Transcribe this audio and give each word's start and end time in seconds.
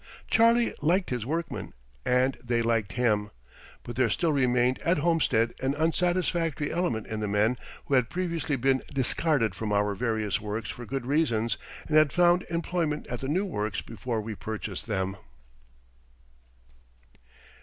"Charlie" 0.31 0.73
liked 0.81 1.11
his 1.11 1.27
workmen 1.27 1.73
and 2.07 2.35
they 2.43 2.63
liked 2.63 2.93
him; 2.93 3.29
but 3.83 3.95
there 3.95 4.09
still 4.09 4.33
remained 4.33 4.79
at 4.79 4.97
Homestead 4.97 5.53
an 5.61 5.75
unsatisfactory 5.75 6.71
element 6.73 7.05
in 7.05 7.19
the 7.19 7.27
men 7.27 7.55
who 7.85 7.93
had 7.93 8.09
previously 8.09 8.55
been 8.55 8.81
discarded 8.91 9.53
from 9.53 9.71
our 9.71 9.93
various 9.93 10.41
works 10.41 10.71
for 10.71 10.87
good 10.87 11.05
reasons 11.05 11.55
and 11.87 11.97
had 11.97 12.11
found 12.11 12.47
employment 12.49 13.05
at 13.11 13.19
the 13.19 13.27
new 13.27 13.45
works 13.45 13.81
before 13.81 14.21
we 14.21 14.33
purchased 14.33 14.87
them. 14.87 15.17